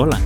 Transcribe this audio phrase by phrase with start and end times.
[0.00, 0.20] Hola,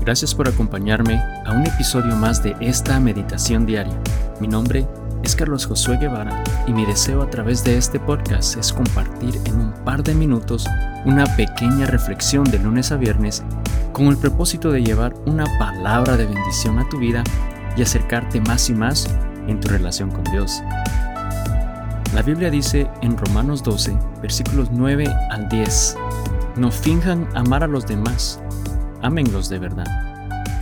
[0.00, 3.92] gracias por acompañarme a un episodio más de esta meditación diaria.
[4.40, 4.86] Mi nombre
[5.22, 9.60] es Carlos Josué Guevara y mi deseo a través de este podcast es compartir en
[9.60, 10.66] un par de minutos
[11.04, 13.44] una pequeña reflexión de lunes a viernes
[13.92, 17.22] con el propósito de llevar una palabra de bendición a tu vida
[17.76, 19.14] y acercarte más y más
[19.46, 20.62] en tu relación con Dios.
[22.14, 25.96] La Biblia dice en Romanos 12, versículos 9 al 10,
[26.56, 28.40] no finjan amar a los demás
[29.02, 29.86] Ámenlos de verdad.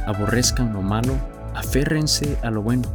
[0.06, 1.14] Aborrezcan lo malo,
[1.54, 2.88] aférrense a lo bueno.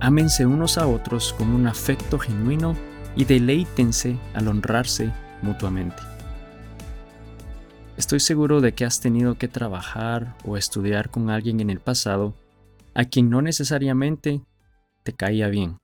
[0.00, 2.74] Ámense unos a otros con un afecto genuino
[3.16, 6.02] y deleítense al honrarse mutuamente.
[7.98, 12.34] Estoy seguro de que has tenido que trabajar o estudiar con alguien en el pasado
[12.94, 14.40] a quien no necesariamente
[15.02, 15.78] te caía bien.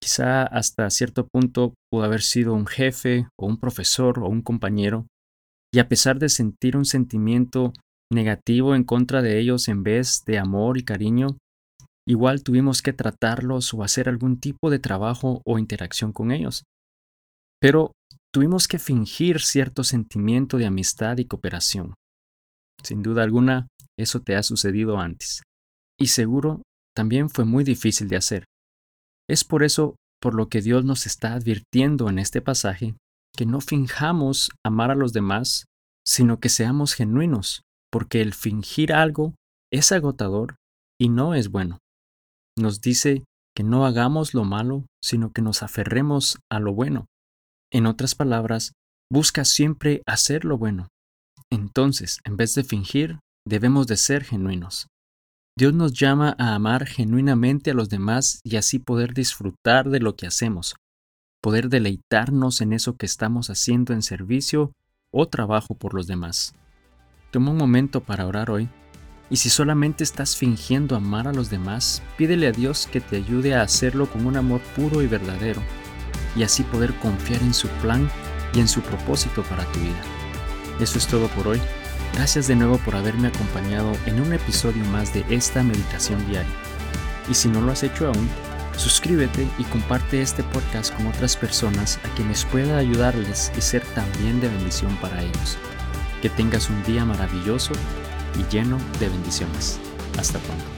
[0.00, 5.06] Quizá hasta cierto punto pudo haber sido un jefe o un profesor o un compañero
[5.72, 7.72] y a pesar de sentir un sentimiento
[8.10, 11.36] negativo en contra de ellos en vez de amor y cariño,
[12.06, 16.64] igual tuvimos que tratarlos o hacer algún tipo de trabajo o interacción con ellos.
[17.60, 17.92] Pero
[18.32, 21.94] tuvimos que fingir cierto sentimiento de amistad y cooperación.
[22.82, 23.66] Sin duda alguna,
[23.98, 25.42] eso te ha sucedido antes.
[26.00, 26.62] Y seguro
[26.96, 28.44] también fue muy difícil de hacer.
[29.28, 32.94] Es por eso por lo que Dios nos está advirtiendo en este pasaje
[33.38, 35.66] que no finjamos amar a los demás,
[36.04, 39.36] sino que seamos genuinos, porque el fingir algo
[39.72, 40.56] es agotador
[41.00, 41.78] y no es bueno.
[42.58, 43.22] Nos dice
[43.54, 47.06] que no hagamos lo malo, sino que nos aferremos a lo bueno.
[47.72, 48.72] En otras palabras,
[49.08, 50.88] busca siempre hacer lo bueno.
[51.48, 54.88] Entonces, en vez de fingir, debemos de ser genuinos.
[55.56, 60.16] Dios nos llama a amar genuinamente a los demás y así poder disfrutar de lo
[60.16, 60.74] que hacemos,
[61.40, 64.72] poder deleitarnos en eso que estamos haciendo en servicio
[65.10, 66.54] o trabajo por los demás.
[67.30, 68.68] Toma un momento para orar hoy
[69.30, 73.54] y si solamente estás fingiendo amar a los demás, pídele a Dios que te ayude
[73.54, 75.62] a hacerlo con un amor puro y verdadero
[76.34, 78.08] y así poder confiar en su plan
[78.54, 80.00] y en su propósito para tu vida.
[80.80, 81.60] Eso es todo por hoy.
[82.14, 86.50] Gracias de nuevo por haberme acompañado en un episodio más de esta meditación diaria.
[87.28, 88.28] Y si no lo has hecho aún,
[88.78, 94.40] Suscríbete y comparte este podcast con otras personas a quienes pueda ayudarles y ser también
[94.40, 95.58] de bendición para ellos.
[96.22, 97.72] Que tengas un día maravilloso
[98.38, 99.80] y lleno de bendiciones.
[100.16, 100.77] Hasta pronto.